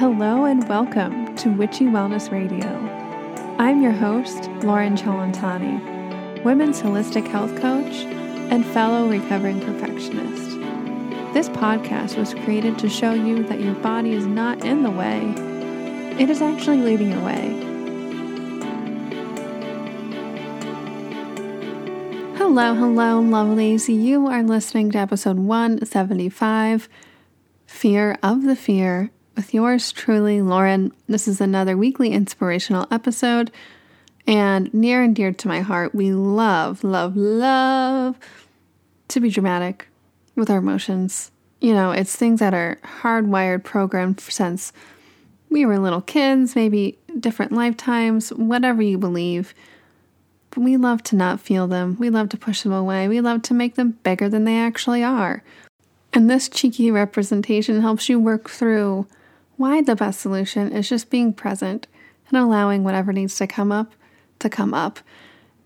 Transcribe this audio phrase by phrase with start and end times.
[0.00, 2.66] Hello and welcome to Witchy Wellness Radio.
[3.58, 8.06] I'm your host, Lauren Chalantani, women's holistic health coach
[8.50, 10.58] and fellow recovering perfectionist.
[11.34, 15.34] This podcast was created to show you that your body is not in the way,
[16.18, 17.50] it is actually leading your way.
[22.38, 23.94] Hello, hello, lovelies.
[23.94, 26.88] You are listening to episode 175
[27.66, 30.92] Fear of the Fear with yours truly, Lauren.
[31.08, 33.50] This is another weekly inspirational episode
[34.26, 35.94] and near and dear to my heart.
[35.94, 38.18] We love, love, love
[39.08, 39.88] to be dramatic
[40.36, 41.30] with our emotions.
[41.58, 44.74] You know, it's things that are hardwired, programmed since
[45.48, 49.54] we were little kids, maybe different lifetimes, whatever you believe.
[50.50, 51.96] But we love to not feel them.
[51.98, 53.08] We love to push them away.
[53.08, 55.42] We love to make them bigger than they actually are.
[56.12, 59.06] And this cheeky representation helps you work through
[59.60, 61.86] why the best solution is just being present
[62.28, 63.92] and allowing whatever needs to come up
[64.38, 65.00] to come up.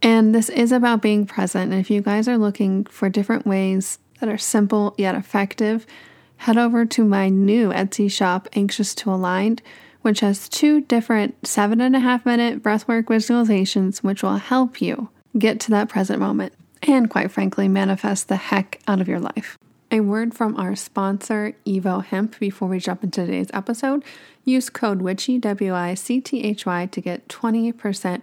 [0.00, 1.70] And this is about being present.
[1.70, 5.86] And if you guys are looking for different ways that are simple yet effective,
[6.38, 9.60] head over to my new Etsy shop, Anxious to Aligned,
[10.00, 15.10] which has two different seven and a half minute breathwork visualizations, which will help you
[15.38, 19.58] get to that present moment and, quite frankly, manifest the heck out of your life.
[19.94, 24.02] A word from our sponsor, Evo Hemp, before we jump into today's episode.
[24.42, 28.22] Use code WICHY, W I C T H Y, to get 20%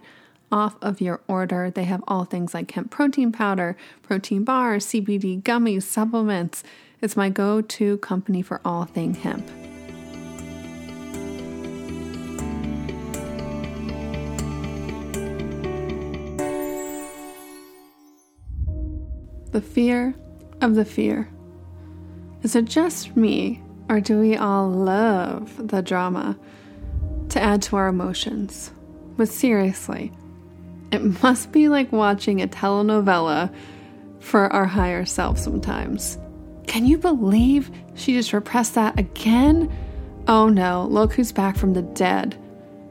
[0.50, 1.70] off of your order.
[1.70, 6.64] They have all things like hemp protein powder, protein bars, CBD gummies, supplements.
[7.00, 9.46] It's my go to company for all thing hemp.
[19.52, 20.16] The fear
[20.60, 21.28] of the fear.
[22.42, 26.38] Is it just me, or do we all love the drama
[27.30, 28.72] to add to our emotions?
[29.16, 30.12] But seriously,
[30.90, 33.54] it must be like watching a telenovela
[34.20, 36.18] for our higher self sometimes.
[36.66, 39.70] Can you believe she just repressed that again?
[40.26, 42.36] Oh no, look who's back from the dead.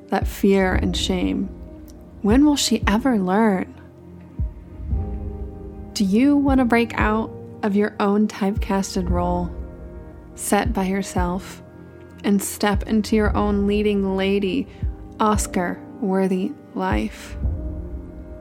[0.10, 1.48] That fear and shame.
[2.22, 3.74] When will she ever learn?
[5.94, 7.32] Do you want to break out
[7.64, 9.54] of your own typecasted role
[10.36, 11.62] set by yourself
[12.24, 14.68] and step into your own leading lady,
[15.20, 17.38] Oscar worthy life?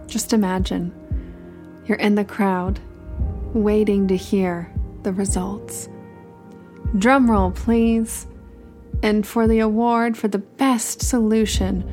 [0.07, 0.93] Just imagine
[1.87, 2.81] you're in the crowd,
[3.55, 5.89] waiting to hear the results.
[6.97, 8.27] Drum roll, please.
[9.03, 11.89] And for the award for the best solution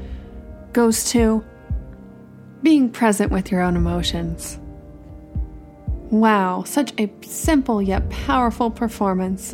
[0.74, 1.44] goes to
[2.64, 4.60] being present with your own emotions.
[6.16, 9.54] Wow, such a simple yet powerful performance.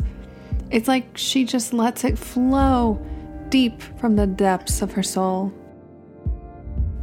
[0.70, 3.04] It's like she just lets it flow
[3.48, 5.52] deep from the depths of her soul.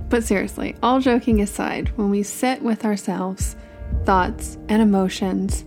[0.08, 3.58] But seriously, all joking aside, when we sit with ourselves,
[4.06, 5.66] thoughts, and emotions,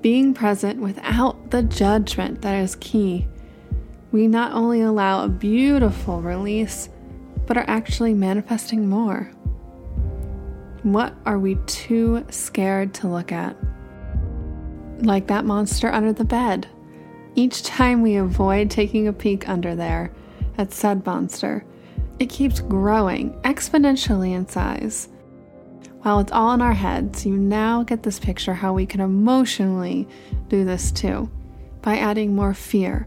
[0.00, 3.28] being present without the judgment that is key,
[4.10, 6.88] we not only allow a beautiful release,
[7.44, 9.30] but are actually manifesting more.
[10.82, 13.56] What are we too scared to look at?
[14.98, 16.66] Like that monster under the bed.
[17.36, 20.12] Each time we avoid taking a peek under there
[20.58, 21.64] at said monster,
[22.18, 25.08] it keeps growing exponentially in size.
[26.02, 30.08] While it's all in our heads, you now get this picture how we can emotionally
[30.48, 31.30] do this too
[31.80, 33.06] by adding more fear,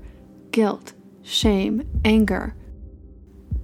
[0.51, 0.93] guilt,
[1.23, 2.55] shame, anger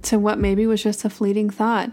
[0.02, 1.92] to what maybe was just a fleeting thought.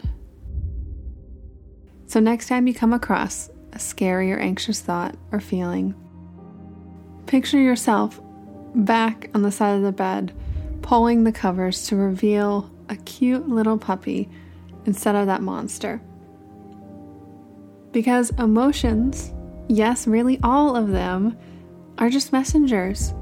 [2.10, 5.94] So, next time you come across a scary or anxious thought or feeling,
[7.28, 8.20] picture yourself
[8.74, 10.34] back on the side of the bed,
[10.82, 14.28] pulling the covers to reveal a cute little puppy
[14.88, 16.02] instead of that monster.
[17.92, 19.32] Because emotions,
[19.68, 21.38] yes, really all of them,
[22.00, 23.14] are just messengers.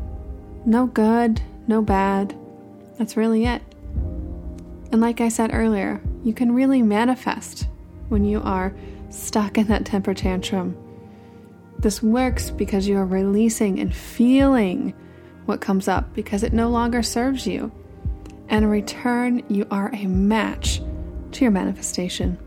[0.65, 2.33] No good, no bad.
[2.97, 3.61] That's really it.
[4.93, 7.67] And like I said earlier, you can really manifest
[8.09, 8.73] when you are
[9.09, 10.75] stuck in that temper tantrum.
[11.79, 14.93] This works because you are releasing and feeling
[15.45, 17.71] what comes up because it no longer serves you.
[18.49, 20.81] And in return, you are a match
[21.33, 22.37] to your manifestation.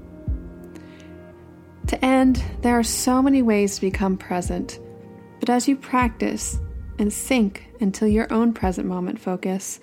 [1.87, 4.79] To end, there are so many ways to become present,
[5.41, 6.59] but as you practice
[6.99, 9.81] and sink into your own present moment focus,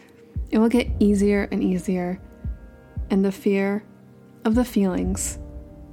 [0.50, 2.22] it will get easier and easier,
[3.10, 3.84] and the fear
[4.46, 5.40] of the feelings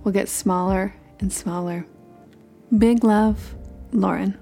[0.05, 1.87] will get smaller and smaller.
[2.77, 3.55] Big love,
[3.93, 4.39] Lauren.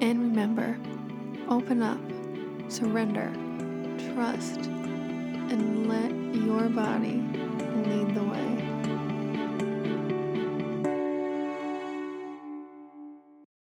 [0.00, 0.78] And remember,
[1.48, 2.00] open up,
[2.68, 3.32] surrender,
[4.14, 6.10] trust, and let
[6.42, 7.22] your body
[7.86, 8.71] lead the way.